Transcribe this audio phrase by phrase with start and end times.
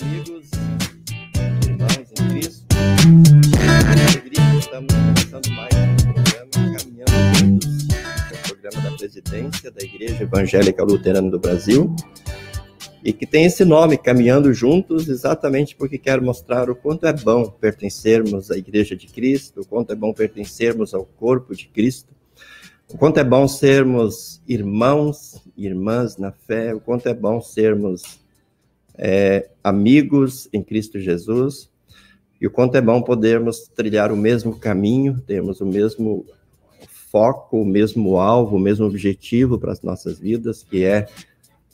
[0.00, 0.50] amigos,
[1.66, 2.66] irmãos em Cristo.
[3.90, 7.88] Alegria, estamos começando mais um programa Caminhando Juntos,
[8.30, 11.94] é o programa da presidência da Igreja Evangélica Luterana do Brasil,
[13.02, 17.50] e que tem esse nome, Caminhando Juntos, exatamente porque quer mostrar o quanto é bom
[17.50, 22.14] pertencermos à Igreja de Cristo, o quanto é bom pertencermos ao corpo de Cristo,
[22.88, 28.27] o quanto é bom sermos irmãos irmãs na fé, o quanto é bom sermos
[28.98, 31.70] é, amigos em Cristo Jesus,
[32.40, 36.26] e o quanto é bom podermos trilhar o mesmo caminho, termos o mesmo
[37.10, 41.06] foco, o mesmo alvo, o mesmo objetivo para as nossas vidas, que é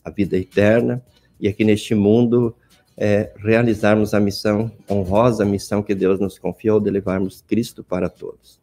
[0.04, 1.02] a vida eterna,
[1.40, 2.54] e aqui neste mundo
[2.96, 8.60] é, realizarmos a missão, honrosa missão que Deus nos confiou de levarmos Cristo para todos.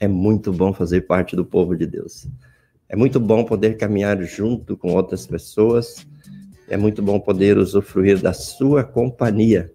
[0.00, 2.26] É muito bom fazer parte do povo de Deus.
[2.88, 6.06] É muito bom poder caminhar junto com outras pessoas
[6.72, 9.70] é muito bom poder usufruir da sua companhia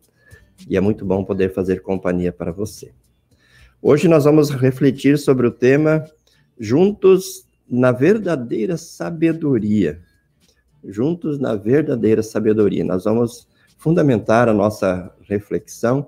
[0.68, 2.92] e é muito bom poder fazer companhia para você.
[3.80, 6.04] Hoje nós vamos refletir sobre o tema
[6.60, 10.02] Juntos na verdadeira sabedoria.
[10.84, 12.84] Juntos na verdadeira sabedoria.
[12.84, 16.08] Nós vamos fundamentar a nossa reflexão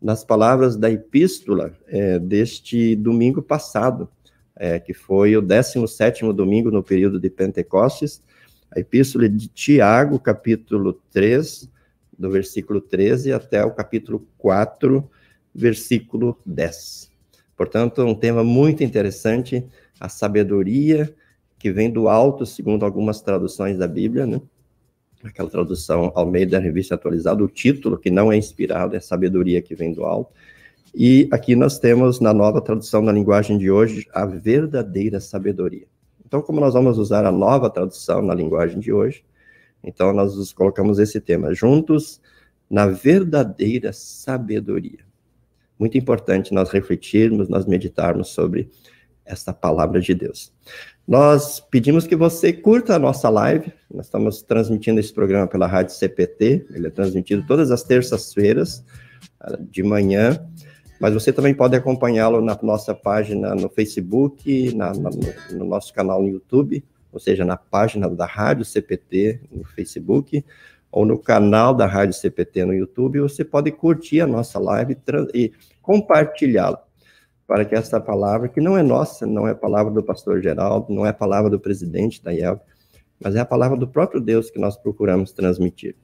[0.00, 4.08] nas palavras da epístola é, deste domingo passado,
[4.56, 8.22] é, que foi o 17 domingo no período de Pentecostes,
[8.74, 11.70] a epístola de Tiago, capítulo 3,
[12.18, 15.08] do versículo 13 até o capítulo 4,
[15.54, 17.10] versículo 10.
[17.56, 19.64] Portanto, um tema muito interessante,
[20.00, 21.14] a sabedoria
[21.58, 24.40] que vem do alto, segundo algumas traduções da Bíblia, né?
[25.22, 29.62] Aquela tradução ao meio da revista atualizada, o título, que não é inspirado, é sabedoria
[29.62, 30.32] que vem do alto.
[30.94, 35.86] E aqui nós temos, na nova tradução da linguagem de hoje, a verdadeira sabedoria.
[36.32, 39.22] Então, como nós vamos usar a nova tradução na linguagem de hoje,
[39.84, 42.22] então nós colocamos esse tema, juntos
[42.70, 45.00] na verdadeira sabedoria.
[45.78, 48.70] Muito importante nós refletirmos, nós meditarmos sobre
[49.26, 50.50] esta palavra de Deus.
[51.06, 53.70] Nós pedimos que você curta a nossa live.
[53.92, 56.64] Nós estamos transmitindo esse programa pela Rádio CPT.
[56.70, 58.82] Ele é transmitido todas as terças-feiras,
[59.38, 60.42] ah, de manhã.
[61.02, 65.10] Mas você também pode acompanhá-lo na nossa página no Facebook, na, na,
[65.50, 70.44] no nosso canal no YouTube, ou seja, na página da Rádio CPT no Facebook,
[70.92, 73.18] ou no canal da Rádio CPT no YouTube.
[73.18, 74.96] Você pode curtir a nossa live
[75.34, 75.50] e
[75.82, 76.80] compartilhá-la,
[77.48, 80.94] para que essa palavra, que não é nossa, não é a palavra do pastor Geraldo,
[80.94, 82.60] não é a palavra do presidente da IEL,
[83.18, 85.96] mas é a palavra do próprio Deus que nós procuramos transmitir.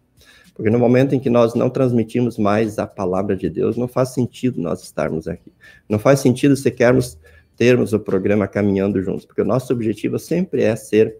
[0.59, 4.09] Porque no momento em que nós não transmitimos mais a palavra de Deus, não faz
[4.09, 5.53] sentido nós estarmos aqui.
[5.89, 7.17] Não faz sentido se queremos
[7.57, 11.17] termos o programa caminhando juntos, porque o nosso objetivo sempre é ser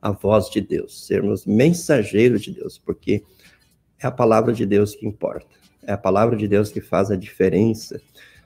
[0.00, 3.24] a voz de Deus, sermos mensageiros de Deus, porque
[4.00, 5.48] é a palavra de Deus que importa.
[5.82, 8.00] É a palavra de Deus que faz a diferença.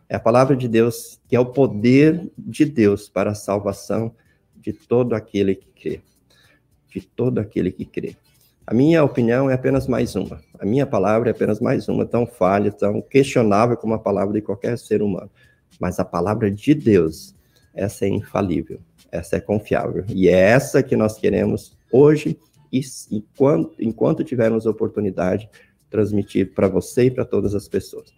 [0.09, 4.17] É a palavra de Deus que é o poder de Deus para a salvação
[4.56, 6.00] de todo aquele que crê.
[6.89, 8.17] De todo aquele que crê.
[8.66, 10.41] A minha opinião é apenas mais uma.
[10.58, 14.41] A minha palavra é apenas mais uma, tão falha, tão questionável como a palavra de
[14.41, 15.30] qualquer ser humano.
[15.78, 17.34] Mas a palavra de Deus,
[17.75, 18.80] essa é infalível,
[19.12, 20.06] essa é confiável.
[20.08, 22.38] E é essa que nós queremos hoje
[22.72, 22.80] e
[23.10, 25.48] enquanto, enquanto tivermos oportunidade,
[25.91, 28.14] transmitir para você e para todas as pessoas.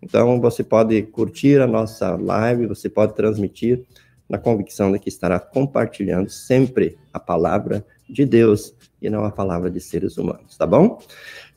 [0.00, 3.84] Então, você pode curtir a nossa live, você pode transmitir
[4.26, 9.70] na convicção de que estará compartilhando sempre a palavra de Deus e não a palavra
[9.70, 10.98] de seres humanos, tá bom?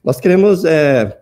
[0.03, 1.19] Nós queremos é,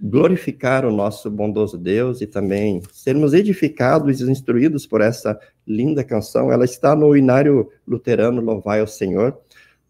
[0.00, 6.52] glorificar o nosso bondoso Deus e também sermos edificados e instruídos por essa linda canção.
[6.52, 9.38] Ela está no Inário Luterano Louvai ao Senhor.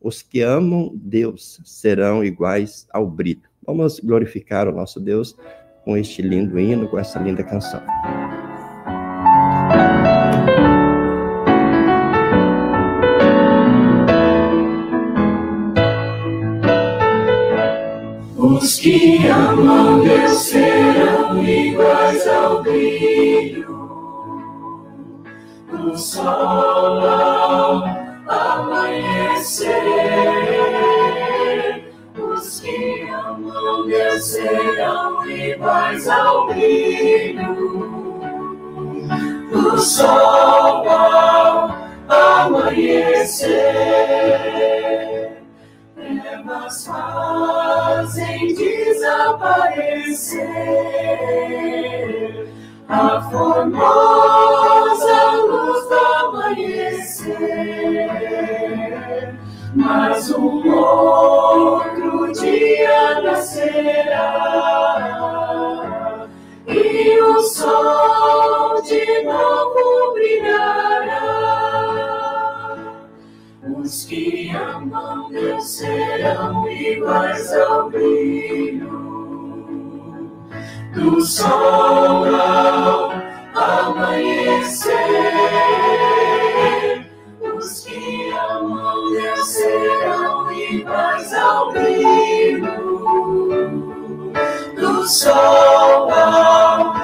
[0.00, 3.42] Os que amam Deus serão iguais ao brilho.
[3.66, 5.36] Vamos glorificar o nosso Deus
[5.84, 7.82] com este lindo hino, com essa linda canção.
[18.64, 23.68] Os que amam Deus serão iguais ao brilho
[25.70, 27.84] do sol ao
[28.26, 29.68] amanhecer.
[32.18, 37.54] Os que amam Deus serão iguais ao brilho
[39.52, 41.68] do sol ao
[42.08, 43.74] amanhecer
[49.34, 50.48] desaparecer
[52.88, 55.94] a formosa luz do
[56.28, 57.34] amanhecer.
[59.74, 64.30] mas um outro dia nascerá
[66.66, 71.34] e o sol de novo brilhará.
[73.76, 79.23] Os que amam Deus serão iguais ao brilho
[80.94, 83.12] do sol ao
[83.54, 84.92] amanhecer.
[87.56, 92.62] Os que amam Deus serão iguais ao brilho
[94.76, 96.94] do sol ao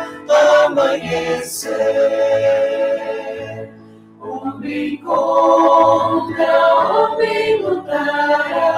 [0.66, 1.80] amanhecer.
[4.20, 8.70] Homem contra homem lutará,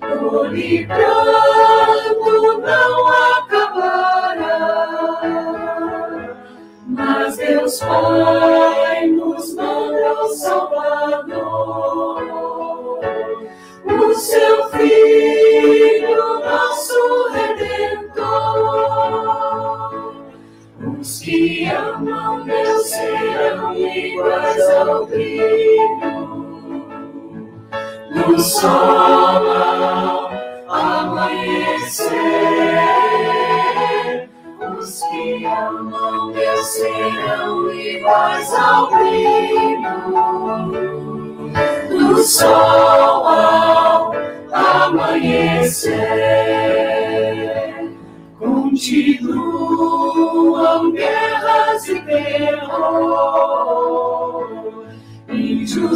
[0.00, 0.86] dor e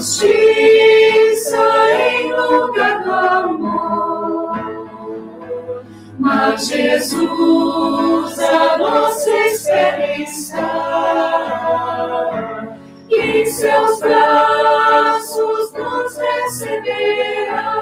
[0.00, 1.62] injustiça
[2.10, 4.56] em lugar do amor.
[6.18, 11.42] Mas Jesus, a nossa espera está,
[13.10, 17.76] e em seus braços nos receberá.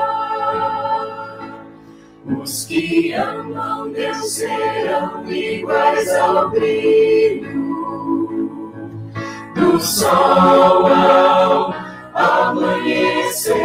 [2.43, 7.69] Os que amam Deus serão iguais ao brilho
[9.55, 11.68] do sol ao
[12.49, 13.57] amanhecer.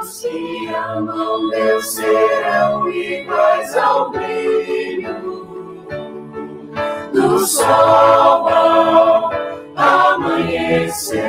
[0.00, 5.42] Os que amam Deus serão iguais ao brilho
[7.12, 9.30] do sol ao
[9.76, 11.22] amanhecer.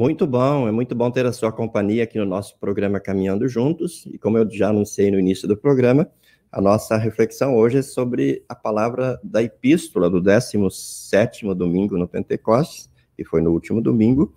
[0.00, 4.06] Muito bom, é muito bom ter a sua companhia aqui no nosso programa Caminhando Juntos.
[4.06, 6.10] E como eu já anunciei no início do programa,
[6.50, 12.88] a nossa reflexão hoje é sobre a palavra da epístola do 17º domingo no Pentecostes,
[13.14, 14.34] que foi no último domingo,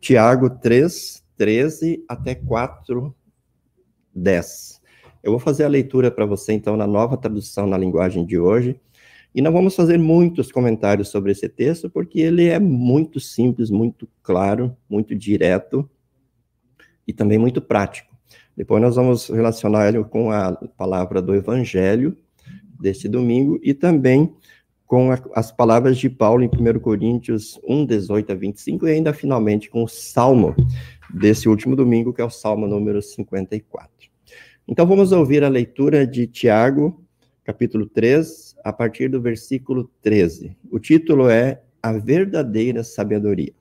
[0.00, 3.12] Tiago 3, 13 até 4,
[4.14, 4.80] 10.
[5.24, 8.80] Eu vou fazer a leitura para você, então, na nova tradução na linguagem de hoje,
[9.34, 14.08] e não vamos fazer muitos comentários sobre esse texto, porque ele é muito simples, muito
[14.22, 15.88] claro, muito direto
[17.06, 18.10] e também muito prático.
[18.56, 22.16] Depois nós vamos relacionar ele com a palavra do Evangelho
[22.80, 24.34] deste domingo e também
[24.86, 29.12] com a, as palavras de Paulo em 1 Coríntios 1, 18 a 25 e ainda
[29.12, 30.54] finalmente com o Salmo
[31.14, 33.88] desse último domingo, que é o Salmo número 54.
[34.66, 37.00] Então vamos ouvir a leitura de Tiago,
[37.44, 40.56] capítulo 3, a partir do versículo 13.
[40.70, 43.52] O título é A Verdadeira Sabedoria.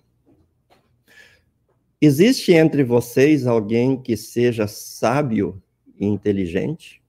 [2.02, 5.62] Existe entre vocês alguém que seja sábio
[5.98, 7.02] e inteligente?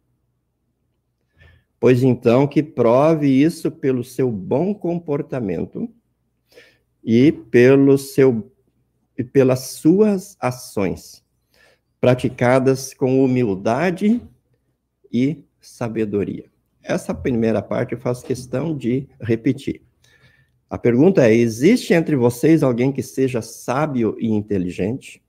[1.79, 5.89] Pois então que prove isso pelo seu bom comportamento
[7.03, 8.51] e pelo seu
[9.17, 11.23] e pelas suas ações,
[12.01, 14.23] praticadas com humildade
[15.13, 16.51] e sabedoria.
[16.91, 19.81] Essa primeira parte eu faço questão de repetir.
[20.69, 25.23] A pergunta é: existe entre vocês alguém que seja sábio e inteligente?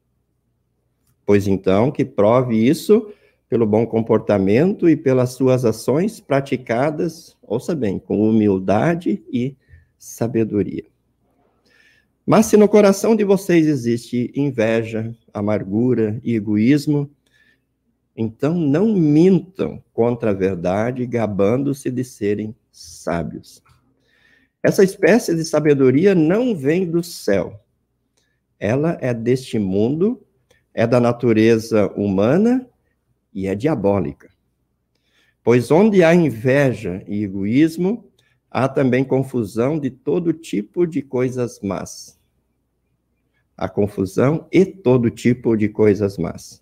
[1.24, 3.14] Pois então, que prove isso
[3.48, 9.56] pelo bom comportamento e pelas suas ações praticadas, ouça bem, com humildade e
[10.00, 10.86] sabedoria.
[12.26, 17.08] Mas se no coração de vocês existe inveja, amargura e egoísmo,
[18.16, 23.64] então não mintam contra a verdade, gabando-se de serem sábios.
[24.64, 27.60] Essa espécie de sabedoria não vem do céu.
[28.60, 30.22] Ela é deste mundo,
[30.74, 32.68] é da natureza humana
[33.34, 34.30] e é diabólica.
[35.44, 38.12] Pois onde há inveja e egoísmo,
[38.50, 42.20] há também confusão de todo tipo de coisas más.
[43.58, 46.61] Há confusão e todo tipo de coisas más.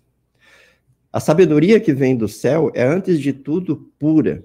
[1.12, 4.44] A sabedoria que vem do céu é, antes de tudo, pura.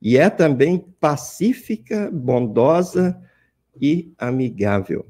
[0.00, 3.18] E é também pacífica, bondosa
[3.80, 5.06] e amigável.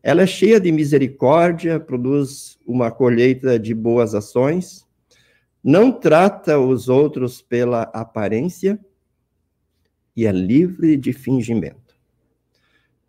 [0.00, 4.86] Ela é cheia de misericórdia, produz uma colheita de boas ações,
[5.62, 8.78] não trata os outros pela aparência
[10.14, 11.96] e é livre de fingimento.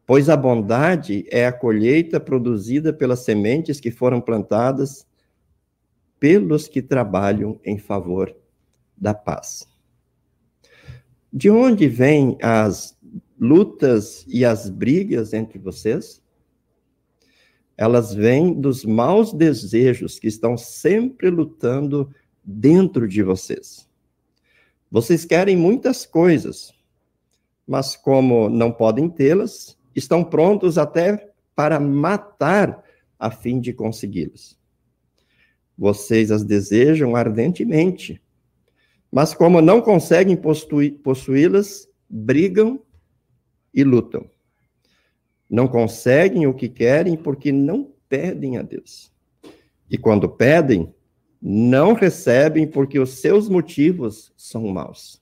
[0.08, 5.06] Pois a bondade é a colheita produzida pelas sementes que foram plantadas
[6.20, 8.36] pelos que trabalham em favor
[8.98, 9.68] da paz.
[11.32, 12.98] De onde vêm as
[13.40, 16.22] lutas e as brigas entre vocês?
[17.78, 22.10] Elas vêm dos maus desejos que estão sempre lutando
[22.44, 23.88] dentro de vocês.
[24.90, 26.74] Vocês querem muitas coisas,
[27.68, 32.84] mas como não podem tê-las, estão prontos até para matar
[33.20, 34.58] a fim de consegui-las.
[35.78, 38.22] Vocês as desejam ardentemente,
[39.12, 42.82] mas como não conseguem possuí-las, brigam
[43.74, 44.30] e lutam.
[45.50, 49.12] Não conseguem o que querem porque não pedem a Deus.
[49.90, 50.94] E quando pedem,
[51.42, 55.22] não recebem porque os seus motivos são maus.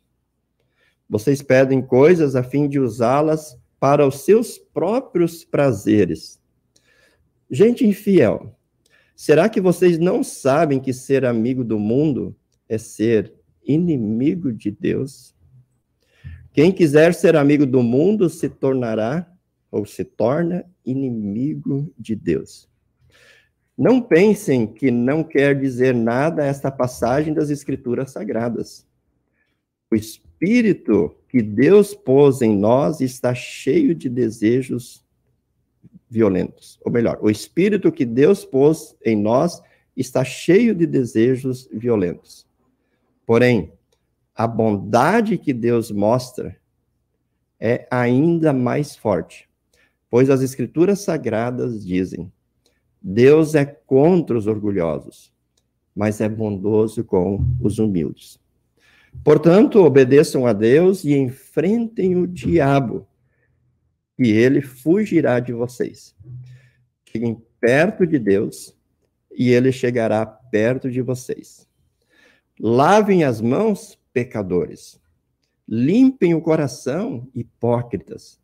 [1.09, 6.41] Vocês pedem coisas a fim de usá-las para os seus próprios prazeres.
[7.51, 8.57] Gente infiel,
[9.15, 12.35] será que vocês não sabem que ser amigo do mundo
[12.67, 15.33] é ser inimigo de Deus?
[16.51, 19.27] Quem quiser ser amigo do mundo se tornará
[19.73, 22.69] ou se torna inimigo de Deus.
[23.75, 28.85] Não pensem que não quer dizer nada esta passagem das Escrituras Sagradas.
[29.89, 35.02] O Espírito que Deus pôs em nós está cheio de desejos
[36.13, 36.79] violentos.
[36.85, 39.61] Ou melhor, o Espírito que Deus pôs em nós
[39.97, 42.45] está cheio de desejos violentos.
[43.25, 43.73] Porém,
[44.35, 46.55] a bondade que Deus mostra
[47.59, 49.49] é ainda mais forte,
[50.09, 52.31] pois as Escrituras Sagradas dizem:
[53.01, 55.33] Deus é contra os orgulhosos,
[55.95, 58.39] mas é bondoso com os humildes.
[59.23, 63.07] Portanto, obedeçam a Deus e enfrentem o diabo,
[64.23, 66.15] e ele fugirá de vocês.
[67.05, 68.75] Cheguem perto de Deus,
[69.35, 71.67] e ele chegará perto de vocês.
[72.59, 75.01] Lavem as mãos, pecadores.
[75.67, 78.39] Limpem o coração, hipócritas.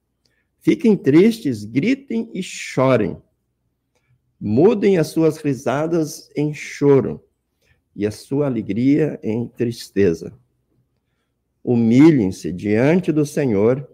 [0.60, 3.18] Fiquem tristes, gritem e chorem.
[4.40, 7.24] Mudem as suas risadas em choro
[7.96, 10.38] e a sua alegria em tristeza
[11.64, 13.88] humilhem-se diante do Senhor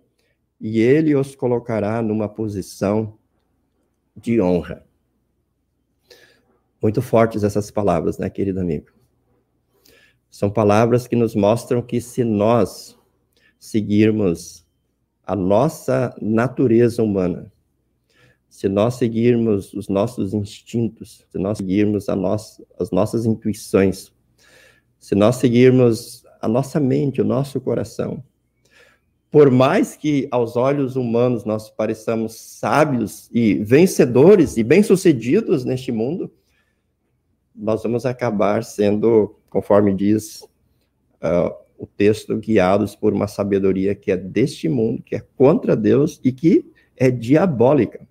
[0.60, 3.18] e ele os colocará numa posição
[4.16, 4.86] de honra.
[6.82, 8.88] Muito fortes essas palavras, né, querido amigo?
[10.30, 12.98] São palavras que nos mostram que se nós
[13.60, 14.66] seguirmos
[15.24, 17.52] a nossa natureza humana,
[18.50, 24.14] se nós seguirmos os nossos instintos, se nós seguirmos nossa, as nossas intuições,
[25.00, 28.24] se nós seguirmos a nossa mente, o nosso coração.
[29.36, 36.32] Por mais que aos olhos humanos nós pareçamos sábios e vencedores e bem-sucedidos neste mundo,
[37.54, 40.42] nós vamos acabar sendo, conforme diz
[41.22, 46.18] uh, o texto, guiados por uma sabedoria que é deste mundo, que é contra Deus
[46.24, 48.08] e que é diabólica.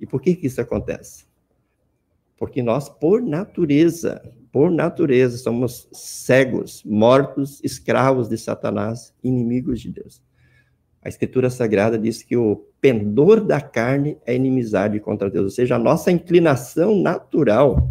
[0.00, 1.24] E por que, que isso acontece?
[2.36, 4.20] Porque nós, por natureza,
[4.56, 10.22] por natureza, somos cegos, mortos, escravos de Satanás, inimigos de Deus.
[11.02, 15.76] A Escritura Sagrada diz que o pendor da carne é inimizade contra Deus, ou seja,
[15.76, 17.90] a nossa inclinação natural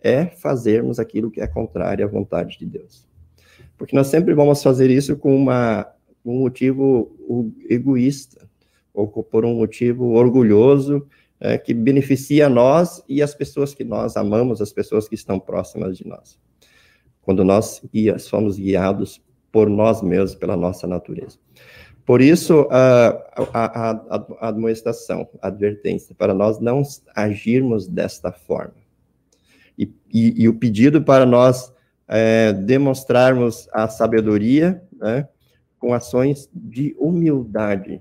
[0.00, 3.04] é fazermos aquilo que é contrário à vontade de Deus.
[3.76, 5.88] Porque nós sempre vamos fazer isso com uma,
[6.24, 8.48] um motivo egoísta,
[8.94, 11.04] ou por um motivo orgulhoso,
[11.40, 15.96] é, que beneficia nós e as pessoas que nós amamos, as pessoas que estão próximas
[15.96, 16.38] de nós.
[17.22, 21.38] Quando nós guia, somos guiados por nós mesmos, pela nossa natureza.
[22.04, 23.08] Por isso, a,
[23.52, 26.82] a, a, a admoestação, a advertência, para nós não
[27.14, 28.74] agirmos desta forma.
[29.76, 31.72] E, e, e o pedido para nós
[32.06, 35.28] é, demonstrarmos a sabedoria né,
[35.78, 38.00] com ações de humildade,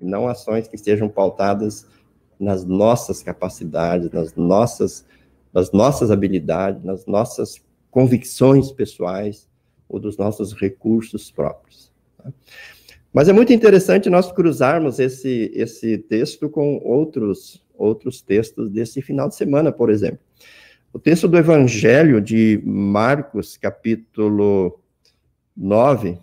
[0.00, 1.86] não ações que sejam pautadas
[2.38, 5.04] nas nossas capacidades, nas nossas,
[5.52, 9.48] nas nossas habilidades, nas nossas convicções pessoais
[9.88, 11.90] ou dos nossos recursos próprios.
[12.18, 12.32] Tá?
[13.12, 19.28] Mas é muito interessante nós cruzarmos esse, esse texto com outros, outros textos desse final
[19.28, 20.18] de semana, por exemplo.
[20.92, 24.78] O texto do Evangelho de Marcos, capítulo
[25.56, 26.18] 9,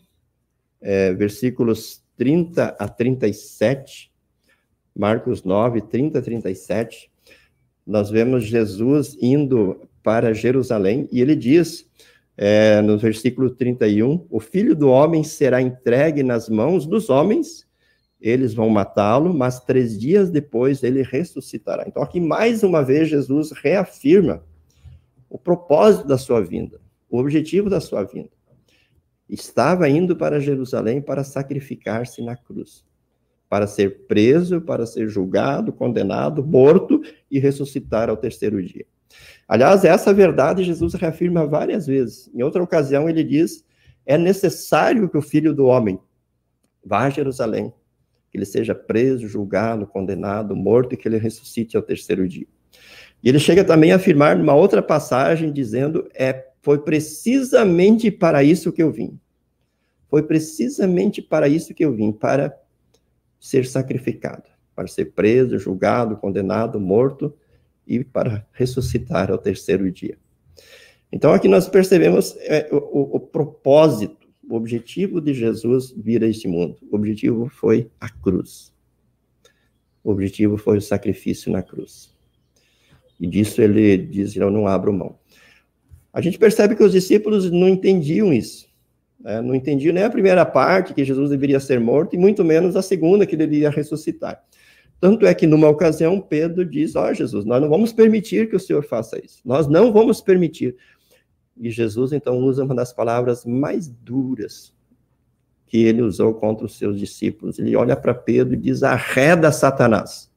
[0.79, 4.12] é, versículos 30 a 37,
[4.95, 7.11] Marcos 9, 30 a 37,
[7.85, 11.89] nós vemos Jesus indo para Jerusalém e ele diz,
[12.37, 17.67] é, no versículo 31, o filho do homem será entregue nas mãos dos homens,
[18.19, 21.83] eles vão matá-lo, mas três dias depois ele ressuscitará.
[21.85, 24.43] Então, aqui mais uma vez, Jesus reafirma
[25.29, 28.29] o propósito da sua vinda, o objetivo da sua vinda.
[29.29, 32.85] Estava indo para Jerusalém para sacrificar-se na cruz,
[33.53, 38.83] para ser preso, para ser julgado, condenado, morto e ressuscitar ao terceiro dia.
[39.47, 42.31] Aliás, essa verdade Jesus reafirma várias vezes.
[42.33, 43.63] Em outra ocasião, ele diz:
[44.07, 45.99] é necessário que o filho do homem
[46.83, 47.71] vá a Jerusalém,
[48.31, 52.47] que ele seja preso, julgado, condenado, morto e que ele ressuscite ao terceiro dia.
[53.23, 58.73] E ele chega também a afirmar numa outra passagem, dizendo: é, foi precisamente para isso
[58.73, 59.19] que eu vim.
[60.09, 62.62] Foi precisamente para isso que eu vim, para
[63.43, 67.35] ser sacrificado, para ser preso, julgado, condenado, morto
[67.85, 70.17] e para ressuscitar ao terceiro dia.
[71.11, 76.47] Então, aqui nós percebemos é, o, o, propósito, o objetivo de Jesus vir a este
[76.47, 76.77] mundo.
[76.89, 78.73] O objetivo foi a cruz.
[80.01, 82.15] O objetivo foi o sacrifício na cruz.
[83.19, 85.19] E disso ele diz: Eu não abro mão.
[86.13, 88.72] A gente percebe que os discípulos não entendiam isso.
[89.23, 89.41] Né?
[89.41, 92.81] Não entendiam nem a primeira parte, que Jesus deveria ser morto, e muito menos a
[92.81, 94.43] segunda, que ele iria ressuscitar.
[94.99, 98.55] Tanto é que, numa ocasião, Pedro diz: Ó oh, Jesus, nós não vamos permitir que
[98.55, 99.41] o Senhor faça isso.
[99.43, 100.75] Nós não vamos permitir.
[101.57, 104.73] E Jesus, então, usa uma das palavras mais duras
[105.65, 107.59] que ele usou contra os seus discípulos.
[107.59, 110.31] Ele olha para Pedro e diz: Arreda Satanás.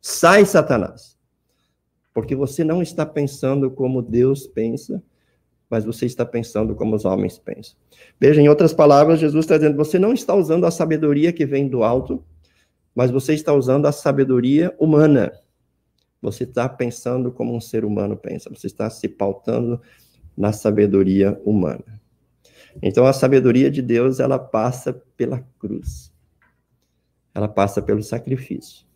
[0.00, 1.16] Sai, Satanás
[2.16, 5.02] porque você não está pensando como Deus pensa,
[5.68, 7.76] mas você está pensando como os homens pensam.
[8.20, 11.68] Veja, em outras palavras, Jesus está dizendo: você não está usando a sabedoria que vem
[11.68, 12.24] do alto,
[12.94, 15.32] mas você está usando a sabedoria humana.
[16.22, 19.80] Você está pensando como um ser humano pensa, você está se pautando
[20.36, 21.84] na sabedoria humana.
[22.82, 26.12] Então, a sabedoria de Deus, ela passa pela cruz.
[27.34, 28.86] Ela passa pelo sacrifício.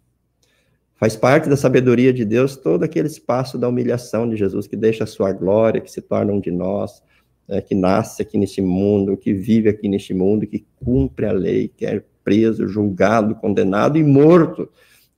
[1.00, 5.04] Faz parte da sabedoria de Deus todo aquele espaço da humilhação de Jesus, que deixa
[5.04, 7.02] a sua glória, que se torna um de nós,
[7.48, 11.68] é, que nasce aqui neste mundo, que vive aqui neste mundo, que cumpre a lei,
[11.74, 14.68] que é preso, julgado, condenado e morto.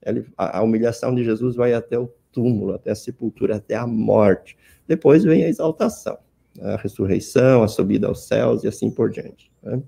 [0.05, 3.85] Ele, a, a humilhação de Jesus vai até o túmulo, até a sepultura, até a
[3.85, 4.55] morte.
[4.87, 6.17] Depois vem a exaltação,
[6.61, 9.51] a ressurreição, a subida aos céus e assim por diante.
[9.61, 9.83] Né?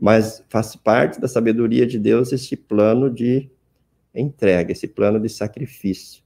[0.00, 3.50] Mas faz parte da sabedoria de Deus este plano de
[4.14, 6.22] entrega, esse plano de sacrifício.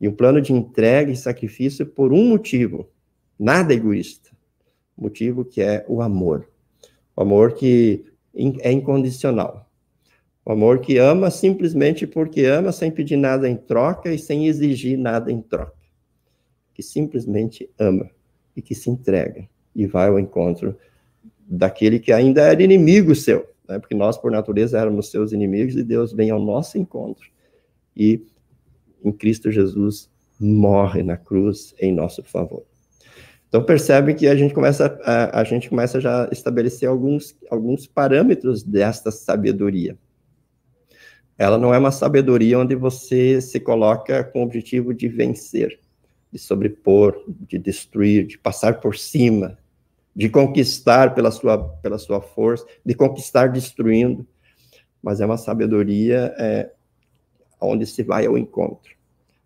[0.00, 2.88] E um plano de entrega e sacrifício por um motivo,
[3.38, 4.30] nada egoísta.
[4.96, 6.48] Motivo que é o amor.
[7.16, 8.04] O amor que
[8.60, 9.68] é incondicional.
[10.44, 14.96] O amor que ama simplesmente porque ama, sem pedir nada em troca e sem exigir
[14.96, 15.76] nada em troca.
[16.72, 18.10] Que simplesmente ama
[18.56, 20.76] e que se entrega e vai ao encontro
[21.46, 23.78] daquele que ainda era inimigo seu né?
[23.78, 27.28] porque nós, por natureza, éramos seus inimigos e Deus vem ao nosso encontro
[27.96, 28.24] e,
[29.04, 32.62] em Cristo Jesus, morre na cruz em nosso favor.
[33.48, 37.86] Então percebe que a gente começa a, a gente começa já a estabelecer alguns, alguns
[37.86, 39.96] parâmetros desta sabedoria.
[41.36, 45.78] Ela não é uma sabedoria onde você se coloca com o objetivo de vencer,
[46.32, 47.16] de sobrepor,
[47.48, 49.56] de destruir, de passar por cima,
[50.14, 54.26] de conquistar pela sua, pela sua força, de conquistar destruindo,
[55.02, 56.70] mas é uma sabedoria é,
[57.60, 58.92] onde se vai ao encontro.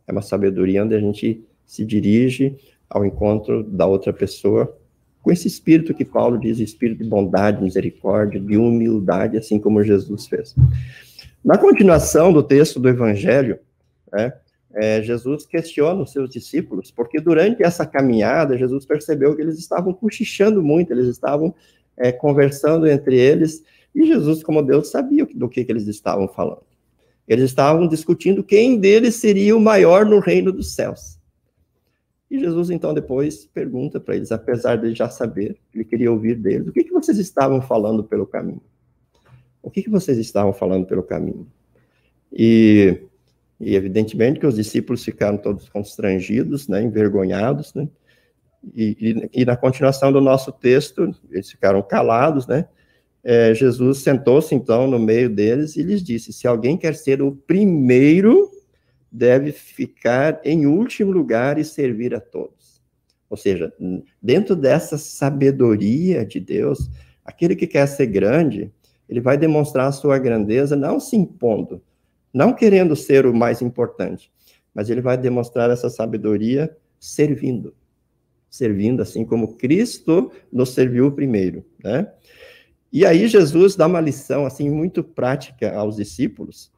[0.07, 2.57] É uma sabedoria onde a gente se dirige
[2.88, 4.77] ao encontro da outra pessoa
[5.22, 10.27] com esse espírito que Paulo diz, espírito de bondade, misericórdia, de humildade, assim como Jesus
[10.27, 10.55] fez.
[11.44, 13.59] Na continuação do texto do Evangelho,
[14.12, 14.33] né,
[14.74, 19.92] é, Jesus questiona os seus discípulos, porque durante essa caminhada, Jesus percebeu que eles estavam
[19.92, 21.54] cochichando muito, eles estavam
[21.96, 23.62] é, conversando entre eles,
[23.94, 26.64] e Jesus, como Deus, sabia do que, que eles estavam falando.
[27.28, 31.18] Eles estavam discutindo quem deles seria o maior no reino dos céus.
[32.30, 36.66] E Jesus, então, depois pergunta para eles, apesar de já saber, ele queria ouvir deles,
[36.66, 38.62] o que, que vocês estavam falando pelo caminho?
[39.62, 41.46] O que, que vocês estavam falando pelo caminho?
[42.32, 43.02] E
[43.62, 47.88] e evidentemente que os discípulos ficaram todos constrangidos, né, envergonhados, né?
[48.75, 52.66] E, e, e na continuação do nosso texto, eles ficaram calados, né?
[53.22, 57.33] É, Jesus sentou-se então no meio deles e lhes disse: Se alguém quer ser o
[57.33, 58.51] primeiro,
[59.11, 62.83] deve ficar em último lugar e servir a todos.
[63.31, 63.72] Ou seja,
[64.20, 66.90] dentro dessa sabedoria de Deus,
[67.25, 68.72] aquele que quer ser grande,
[69.09, 71.81] ele vai demonstrar a sua grandeza não se impondo,
[72.33, 74.33] não querendo ser o mais importante,
[74.75, 77.75] mas ele vai demonstrar essa sabedoria servindo.
[78.49, 82.11] Servindo assim como Cristo nos serviu primeiro, né?
[82.92, 86.71] E aí Jesus dá uma lição assim muito prática aos discípulos,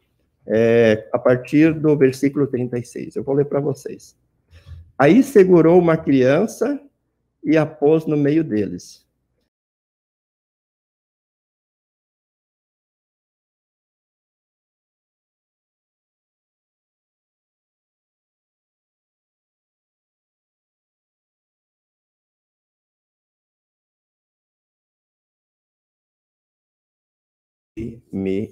[0.46, 3.16] é, a partir do versículo 36.
[3.16, 4.16] Eu vou ler para vocês.
[4.96, 6.80] Aí segurou uma criança
[7.42, 9.03] e a pôs no meio deles.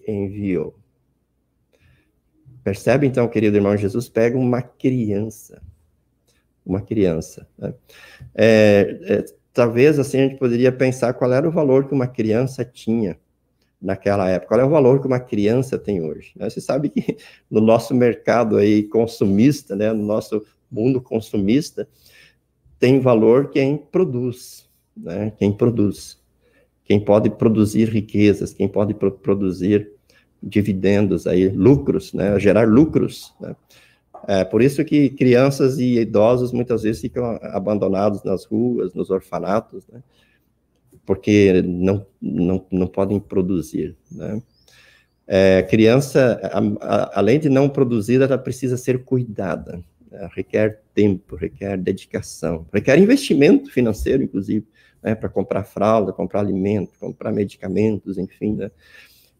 [0.06, 0.74] Enviou.
[2.64, 5.60] Percebe então, querido irmão, Jesus pega uma criança,
[6.64, 7.46] uma criança.
[7.58, 7.74] Né?
[8.34, 12.64] É, é, talvez assim a gente poderia pensar qual era o valor que uma criança
[12.64, 13.18] tinha
[13.80, 16.32] naquela época, qual é o valor que uma criança tem hoje.
[16.36, 16.48] Né?
[16.48, 17.16] Você sabe que
[17.50, 21.88] no nosso mercado aí consumista, né, no nosso mundo consumista,
[22.78, 26.21] tem valor quem produz, né, quem produz,
[26.92, 29.90] quem pode produzir riquezas, quem pode pro produzir
[30.42, 33.56] dividendos aí, lucros, né, gerar lucros, né?
[34.28, 39.84] É por isso que crianças e idosos muitas vezes ficam abandonados nas ruas, nos orfanatos,
[39.88, 40.02] né?
[41.06, 44.42] Porque não, não, não podem produzir, né?
[45.26, 49.82] É, criança, a, a, além de não produzir, ela precisa ser cuidada.
[50.10, 50.28] Né?
[50.34, 54.66] Requer tempo, requer dedicação, requer investimento financeiro, inclusive,
[55.02, 55.14] né?
[55.14, 58.70] para comprar fralda, comprar alimento, comprar medicamentos, enfim, né?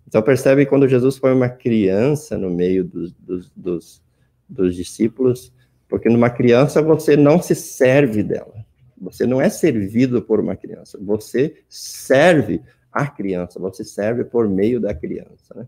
[0.07, 4.03] Então, percebe quando Jesus põe uma criança no meio dos, dos, dos,
[4.49, 5.53] dos discípulos,
[5.89, 8.65] porque numa criança você não se serve dela.
[9.01, 14.81] Você não é servido por uma criança, você serve a criança, você serve por meio
[14.81, 15.55] da criança.
[15.55, 15.67] Né?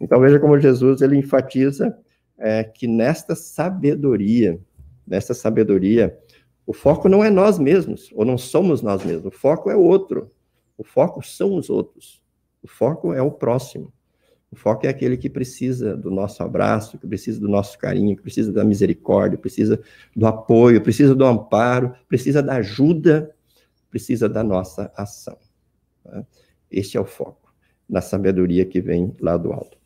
[0.00, 1.96] Então veja como Jesus ele enfatiza
[2.38, 4.58] é, que nesta sabedoria,
[5.06, 6.18] nesta sabedoria,
[6.66, 9.80] o foco não é nós mesmos, ou não somos nós mesmos, o foco é o
[9.80, 10.30] outro,
[10.76, 12.20] o foco são os outros.
[12.62, 13.92] O foco é o próximo.
[14.50, 18.22] O foco é aquele que precisa do nosso abraço, que precisa do nosso carinho, que
[18.22, 19.80] precisa da misericórdia, precisa
[20.14, 23.34] do apoio, precisa do amparo, precisa da ajuda,
[23.90, 25.38] precisa da nossa ação.
[26.02, 26.24] Tá?
[26.70, 27.52] Este é o foco,
[27.88, 29.78] na sabedoria que vem lá do alto.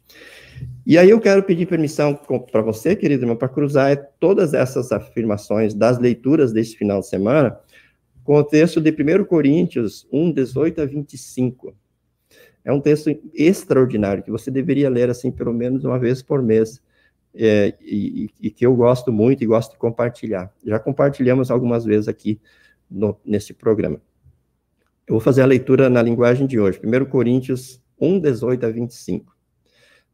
[0.87, 2.15] E aí eu quero pedir permissão
[2.51, 7.59] para você, querido irmão, para cruzar todas essas afirmações das leituras deste final de semana
[8.25, 11.75] com o texto de 1 Coríntios 1, 18 a 25.
[12.65, 16.83] É um texto extraordinário que você deveria ler assim pelo menos uma vez por mês.
[17.33, 20.53] É, e, e, que eu gosto muito e gosto de compartilhar.
[20.65, 22.41] Já compartilhamos algumas vezes aqui
[22.91, 24.03] no, nesse programa.
[25.07, 29.37] Eu vou fazer a leitura na linguagem de hoje, 1 Coríntios 1, 18 a 25.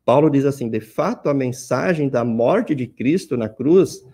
[0.07, 4.07] Paulo diz assim: De fato, a mensagem da morte de Cristo na cruz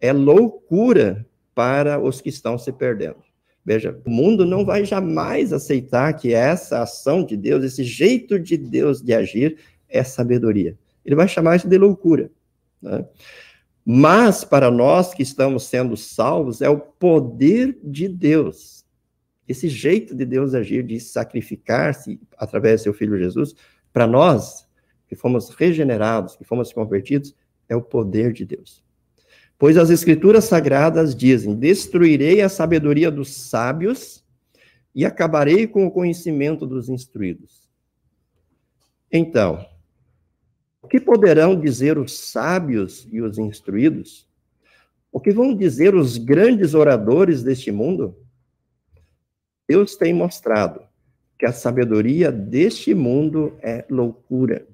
[0.00, 3.24] é loucura para os que estão se perdendo.
[3.64, 8.56] Veja, o mundo não vai jamais aceitar que essa ação de Deus, esse jeito de
[8.56, 9.56] Deus de agir,
[9.88, 10.76] é sabedoria.
[11.04, 12.30] Ele vai chamar isso de loucura.
[12.82, 13.04] Né?
[13.84, 18.84] Mas para nós que estamos sendo salvos, é o poder de Deus.
[19.46, 23.54] Esse jeito de Deus agir, de sacrificar-se através do seu Filho Jesus,
[23.92, 24.65] para nós
[25.08, 27.34] que fomos regenerados, que fomos convertidos,
[27.68, 28.84] é o poder de Deus.
[29.58, 34.24] Pois as escrituras sagradas dizem: Destruirei a sabedoria dos sábios
[34.94, 37.70] e acabarei com o conhecimento dos instruídos.
[39.10, 39.64] Então,
[40.82, 44.28] o que poderão dizer os sábios e os instruídos?
[45.10, 48.16] O que vão dizer os grandes oradores deste mundo?
[49.68, 50.82] Deus tem mostrado
[51.38, 54.66] que a sabedoria deste mundo é loucura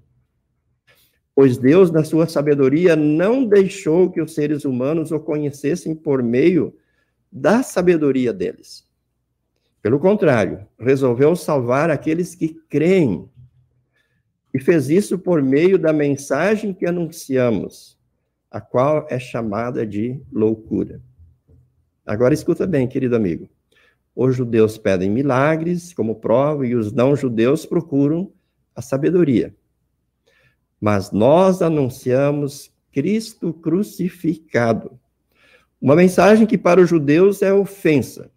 [1.35, 6.75] pois Deus, na sua sabedoria, não deixou que os seres humanos o conhecessem por meio
[7.31, 8.87] da sabedoria deles.
[9.81, 13.29] Pelo contrário, resolveu salvar aqueles que creem.
[14.55, 17.99] E fez isso por meio da mensagem que anunciamos,
[18.51, 21.01] a qual é chamada de loucura.
[22.05, 23.49] Agora escuta bem, querido amigo.
[24.15, 28.31] Os judeus pedem milagres como prova e os não-judeus procuram
[28.77, 29.55] a sabedoria
[30.83, 34.99] mas nós anunciamos Cristo crucificado.
[35.81, 38.33] Uma mensagem que para os judeus é ofensa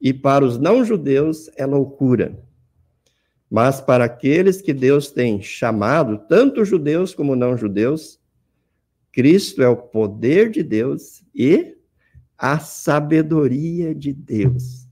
[0.00, 2.40] e para os não-judeus é loucura.
[3.50, 8.20] Mas para aqueles que Deus tem chamado, tanto judeus como não-judeus,
[9.10, 11.76] Cristo é o poder de Deus e
[12.38, 14.86] a sabedoria de Deus.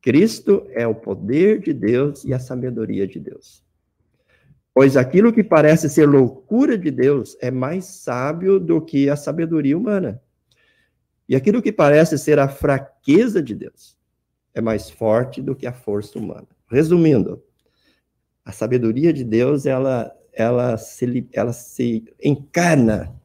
[0.00, 3.65] Cristo é o poder de Deus e a sabedoria de Deus.
[4.76, 9.74] Pois aquilo que parece ser loucura de Deus é mais sábio do que a sabedoria
[9.74, 10.20] humana.
[11.26, 13.96] E aquilo que parece ser a fraqueza de Deus
[14.52, 16.46] é mais forte do que a força humana.
[16.70, 17.42] Resumindo,
[18.44, 23.18] a sabedoria de Deus, ela, ela, se, ela se encarna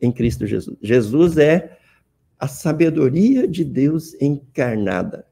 [0.00, 0.78] em Cristo Jesus.
[0.80, 1.76] Jesus é
[2.38, 5.26] a sabedoria de Deus encarnada.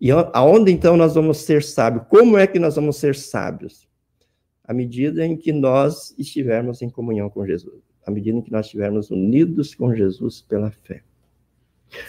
[0.00, 2.06] E aonde então nós vamos ser sábios?
[2.08, 3.86] Como é que nós vamos ser sábios?
[4.66, 8.66] À medida em que nós estivermos em comunhão com Jesus, à medida em que nós
[8.66, 11.02] estivermos unidos com Jesus pela fé.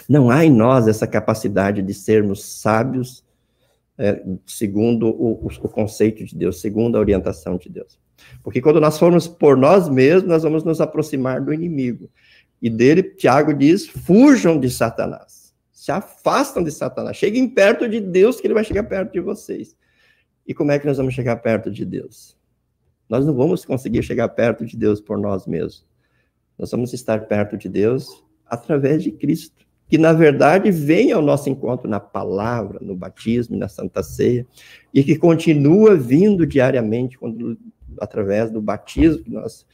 [0.08, 3.24] Não há em nós essa capacidade de sermos sábios
[3.98, 7.98] é, segundo o, o, conceito de Deus, segundo a orientação de Deus.
[8.44, 12.08] Porque quando nós formos por nós mesmos, nós vamos nos aproximar do inimigo.
[12.62, 15.52] E dele, Tiago diz: fujam de Satanás.
[15.72, 17.16] Se afastam de Satanás.
[17.16, 19.76] Cheguem perto de Deus, que ele vai chegar perto de vocês.
[20.46, 22.37] E como é que nós vamos chegar perto de Deus?
[23.08, 25.86] Nós não vamos conseguir chegar perto de Deus por nós mesmos.
[26.58, 31.48] Nós vamos estar perto de Deus através de Cristo que na verdade vem ao nosso
[31.48, 34.46] encontro na palavra, no batismo, na Santa Ceia,
[34.92, 37.58] e que continua vindo diariamente quando,
[37.98, 39.66] através do batismo que nós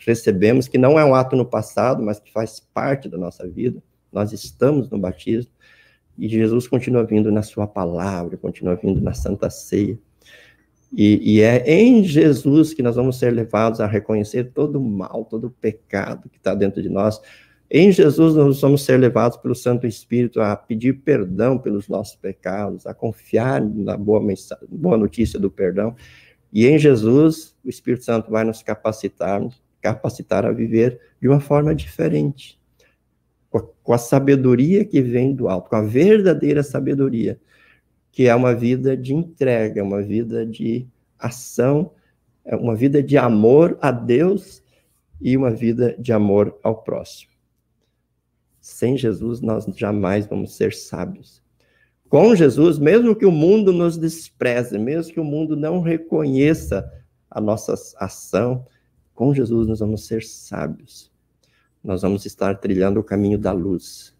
[0.00, 3.80] recebemos, que não é um ato no passado, mas que faz parte da nossa vida.
[4.12, 5.52] Nós estamos no batismo
[6.18, 9.96] e Jesus continua vindo na sua palavra, continua vindo na Santa Ceia.
[10.92, 15.24] E, e, é em Jesus que nós vamos ser levados a reconhecer todo o mal,
[15.24, 17.20] todo o pecado que está dentro de nós,
[17.72, 22.84] em Jesus, nós vamos ser levados pelo Santo Espírito a pedir perdão pelos nossos pecados,
[22.84, 24.20] a confiar na boa,
[24.68, 25.94] boa notícia do perdão.
[26.52, 29.40] E em Jesus, o Espírito Santo vai nos capacitar,
[29.80, 32.60] capacitar a viver de uma forma diferente,
[33.48, 37.38] com a, com a sabedoria que vem do alto, com a verdadeira sabedoria,
[38.12, 40.86] que é uma vida de entrega, uma vida de
[41.18, 41.92] ação,
[42.44, 44.62] é uma vida de amor a Deus
[45.20, 47.30] e uma vida de amor ao próximo.
[48.60, 51.42] Sem Jesus, nós jamais vamos ser sábios.
[52.08, 56.90] Com Jesus, mesmo que o mundo nos despreze, mesmo que o mundo não reconheça
[57.30, 58.66] a nossa ação,
[59.14, 61.10] com Jesus nós vamos ser sábios.
[61.82, 64.14] Nós vamos estar trilhando o caminho da luz.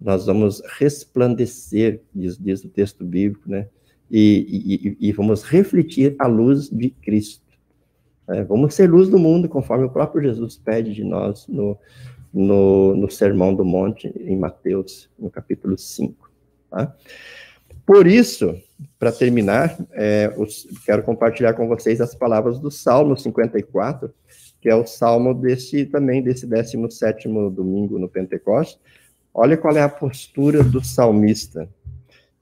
[0.00, 3.68] Nós vamos resplandecer, diz, diz o texto bíblico, né?
[4.10, 7.44] E, e, e, vamos refletir a luz de Cristo.
[8.28, 11.78] É, vamos ser luz do mundo, conforme o próprio Jesus pede de nós no,
[12.32, 16.28] no, no Sermão do Monte, em Mateus, no capítulo 5.
[16.70, 16.92] Tá?
[17.86, 18.56] Por isso,
[18.98, 20.32] para terminar, é,
[20.84, 24.12] quero compartilhar com vocês as palavras do Salmo 54,
[24.60, 28.78] que é o salmo desse também desse 17 domingo no Pentecostes.
[29.32, 31.68] Olha qual é a postura do salmista.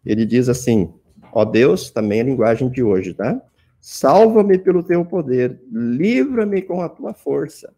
[0.05, 0.93] Ele diz assim:
[1.33, 3.41] Ó Deus, também a linguagem de hoje, tá?
[3.81, 7.73] Salva-me pelo teu poder, livra-me com a tua força.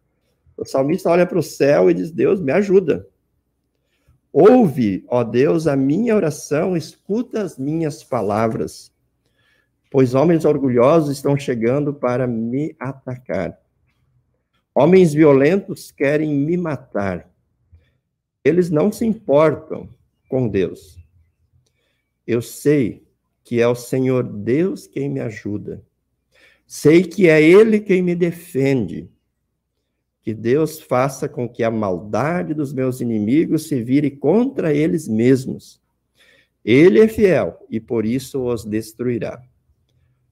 [0.57, 3.07] O salmista olha para o céu e diz: Deus, me ajuda.
[4.33, 8.91] Ouve, ó Deus, a minha oração, escuta as minhas palavras,
[9.91, 13.59] pois homens orgulhosos estão chegando para me atacar.
[14.73, 17.30] Homens violentos querem me matar.
[18.43, 19.89] Eles não se importam
[20.27, 20.97] com Deus.
[22.25, 23.03] Eu sei
[23.43, 25.83] que é o Senhor Deus quem me ajuda.
[26.65, 29.09] Sei que é Ele quem me defende.
[30.21, 35.81] Que Deus faça com que a maldade dos meus inimigos se vire contra eles mesmos.
[36.63, 39.43] Ele é fiel e por isso os destruirá.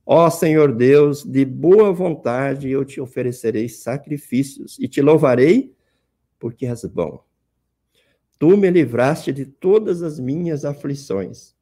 [0.06, 5.74] Ó Senhor Deus, de boa vontade eu te oferecerei sacrifícios e te louvarei,
[6.40, 7.24] porque és bom.
[8.40, 11.54] Tu me livraste de todas as minhas aflições,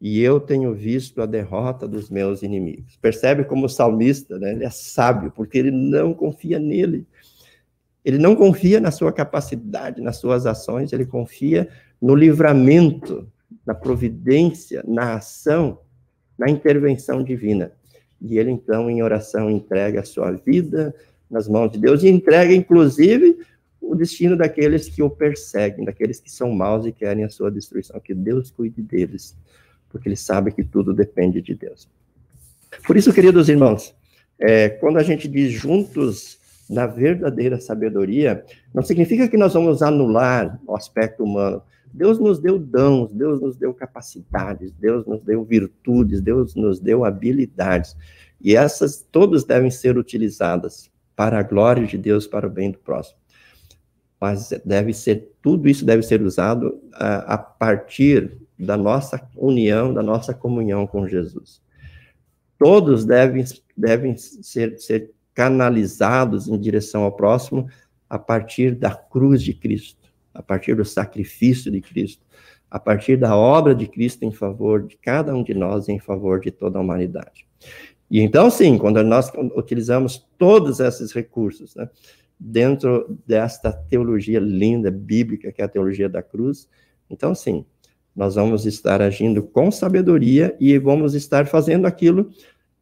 [0.00, 2.96] e eu tenho visto a derrota dos meus inimigos.
[2.98, 4.52] Percebe como o salmista, né?
[4.52, 7.06] Ele é sábio, porque ele não confia nele.
[8.04, 11.68] Ele não confia na sua capacidade, nas suas ações, ele confia
[12.00, 13.26] no livramento,
[13.66, 15.80] na providência, na ação,
[16.38, 17.72] na intervenção divina.
[18.20, 20.94] E ele, então, em oração, entrega a sua vida
[21.30, 23.38] nas mãos de Deus e entrega, inclusive,
[23.80, 27.98] o destino daqueles que o perseguem, daqueles que são maus e querem a sua destruição.
[28.00, 29.36] Que Deus cuide deles,
[29.88, 31.88] porque ele sabe que tudo depende de Deus.
[32.86, 33.94] Por isso, queridos irmãos,
[34.38, 36.38] é, quando a gente diz juntos
[36.68, 41.62] na verdadeira sabedoria, não significa que nós vamos anular o aspecto humano.
[41.92, 47.04] Deus nos deu dons, Deus nos deu capacidades, Deus nos deu virtudes, Deus nos deu
[47.04, 47.96] habilidades.
[48.40, 52.78] E essas todas devem ser utilizadas para a glória de Deus, para o bem do
[52.78, 53.18] próximo.
[54.20, 60.02] Mas deve ser, tudo isso deve ser usado a, a partir da nossa união, da
[60.02, 61.62] nossa comunhão com Jesus.
[62.58, 67.66] Todos devem, devem ser, ser canalizados em direção ao próximo
[68.08, 72.22] a partir da cruz de Cristo, a partir do sacrifício de Cristo,
[72.70, 76.40] a partir da obra de Cristo em favor de cada um de nós em favor
[76.40, 77.46] de toda a humanidade.
[78.10, 81.88] E então, sim, quando nós utilizamos todos esses recursos, né,
[82.40, 86.66] dentro desta teologia linda, bíblica, que é a teologia da cruz,
[87.10, 87.66] então, sim,
[88.14, 92.30] nós vamos estar agindo com sabedoria e vamos estar fazendo aquilo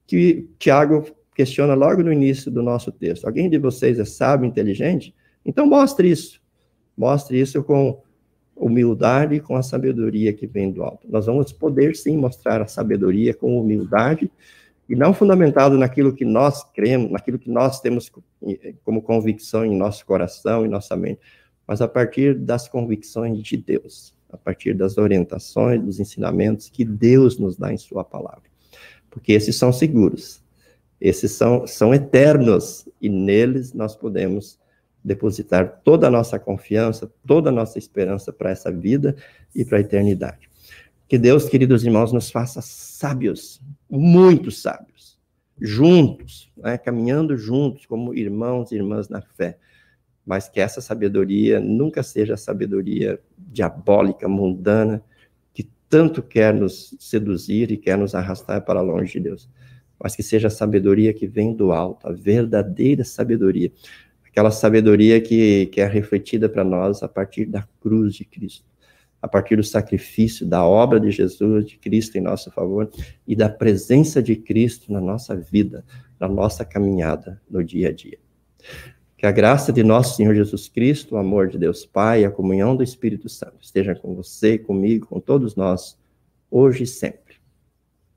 [0.06, 3.24] que Tiago questiona logo no início do nosso texto.
[3.24, 5.14] Alguém de vocês é sábio, inteligente?
[5.44, 6.40] Então mostre isso.
[6.96, 8.02] Mostre isso com
[8.56, 11.06] humildade e com a sabedoria que vem do alto.
[11.08, 14.30] Nós vamos poder sim mostrar a sabedoria com humildade
[14.88, 18.10] e não fundamentado naquilo que nós cremos, naquilo que nós temos
[18.84, 21.20] como convicção em nosso coração e nossa mente,
[21.66, 27.38] mas a partir das convicções de Deus, a partir das orientações, dos ensinamentos que Deus
[27.38, 28.48] nos dá em Sua palavra
[29.10, 30.42] porque esses são seguros,
[31.00, 34.58] esses são, são eternos, e neles nós podemos
[35.02, 39.16] depositar toda a nossa confiança, toda a nossa esperança para essa vida
[39.54, 40.47] e para a eternidade.
[41.08, 45.18] Que Deus, queridos irmãos, nos faça sábios, muito sábios,
[45.58, 49.58] juntos, né, caminhando juntos como irmãos e irmãs na fé,
[50.24, 55.02] mas que essa sabedoria nunca seja sabedoria diabólica, mundana,
[55.88, 59.48] tanto quer nos seduzir e quer nos arrastar para longe de Deus,
[59.98, 63.72] mas que seja a sabedoria que vem do alto, a verdadeira sabedoria,
[64.26, 68.64] aquela sabedoria que, que é refletida para nós a partir da cruz de Cristo,
[69.20, 72.90] a partir do sacrifício, da obra de Jesus, de Cristo em nosso favor
[73.26, 75.84] e da presença de Cristo na nossa vida,
[76.18, 78.18] na nossa caminhada no dia a dia.
[79.16, 82.30] Que a graça de nosso Senhor Jesus Cristo, o amor de Deus Pai e a
[82.30, 85.98] comunhão do Espírito Santo esteja com você, comigo, com todos nós,
[86.48, 87.34] hoje e sempre.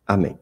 [0.05, 0.37] Amém.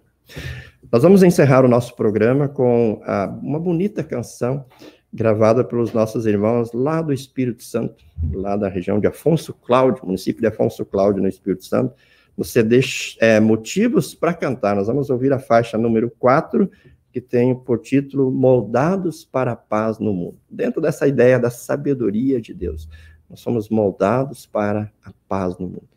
[0.92, 4.66] Nós vamos encerrar o nosso programa com a, uma bonita canção
[5.12, 10.42] gravada pelos nossos irmãos lá do Espírito Santo, lá da região de Afonso Cláudio, município
[10.42, 11.94] de Afonso Cláudio, no Espírito Santo,
[12.38, 12.80] no CD
[13.20, 14.76] é, Motivos para Cantar.
[14.76, 16.70] Nós vamos ouvir a faixa número 4
[17.12, 20.38] que tem por título Moldados para a Paz no Mundo.
[20.50, 22.88] Dentro dessa ideia da sabedoria de Deus,
[23.30, 25.88] nós somos moldados para a paz no mundo.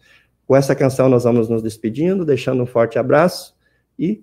[0.46, 3.57] Com essa canção, nós vamos nos despedindo, deixando um forte abraço
[3.98, 4.22] e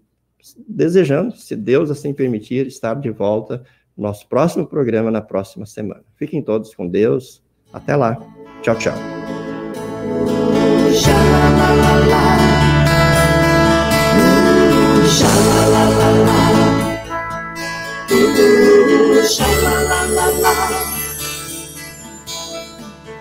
[0.68, 3.64] desejando, se Deus assim permitir, estar de volta
[4.00, 6.04] nosso próximo programa na próxima semana.
[6.16, 7.44] Fiquem todos com Deus.
[7.72, 8.18] Até lá.
[8.62, 8.94] Tchau, tchau.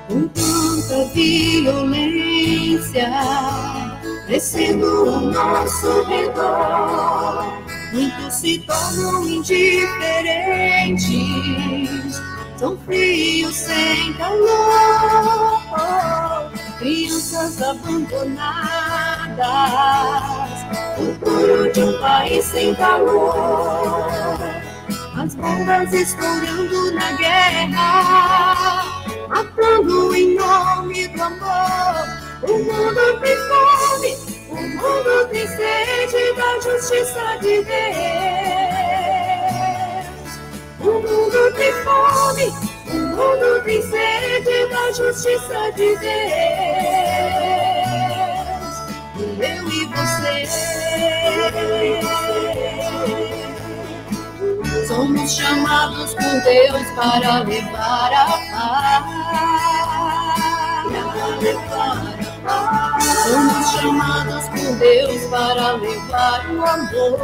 [0.08, 2.08] Com tanta violência
[4.26, 12.22] crescendo ao nosso redor, muitos se tornam indiferentes,
[12.56, 15.60] são frios sem calor,
[16.78, 18.38] crianças abandonadas,
[20.96, 24.38] futuro de um país sem calor.
[25.16, 28.84] As bombas estourando na guerra,
[29.28, 32.06] matando em nome do amor.
[32.42, 34.16] O mundo tem fome,
[34.50, 37.76] o mundo tem sede da justiça de Deus.
[40.80, 42.52] O mundo tem fome,
[42.88, 46.08] o mundo tem sede da justiça de Deus.
[49.38, 50.46] Eu e você.
[54.86, 59.04] Somos chamados por Deus para levar a paz.
[63.28, 67.18] Somos chamados por Deus para levar o amor.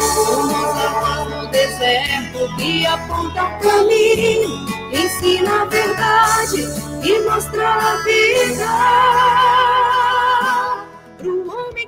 [0.00, 6.62] Somos a paz no deserto que aponta o caminho, ensina a verdade
[7.02, 8.68] e mostra a vida
[11.18, 11.86] pro homem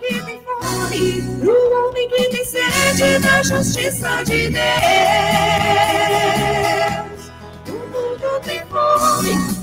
[2.09, 4.65] que tem sede da justiça de Deus.
[7.69, 9.54] O mundo tem fome, o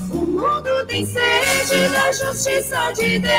[0.92, 3.32] tem sede da justiça de Deus.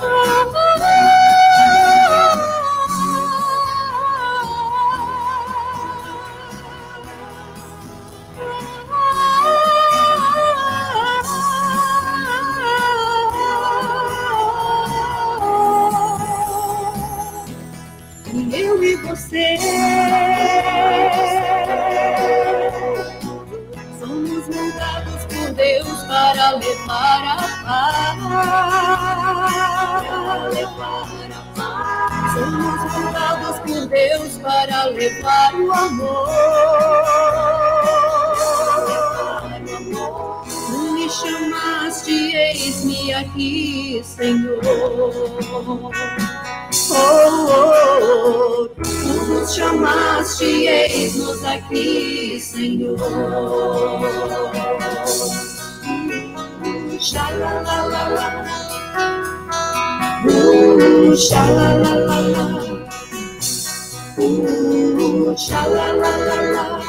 [0.00, 0.56] Oh, oh,
[18.56, 19.58] eu e você.
[26.20, 28.18] Para levar a paz.
[32.34, 36.28] Somos convocados por Deus para levar o amor.
[40.66, 44.60] Tu me chamaste, eis-me aqui, Senhor.
[46.92, 47.62] Oh, oh,
[48.02, 52.98] oh, tu nos chamaste, eis-nos aqui, Senhor.
[57.00, 58.26] sha la la la la.
[60.28, 62.44] Ooh, sha la la la la.
[64.18, 66.79] Ooh, sha la la la la.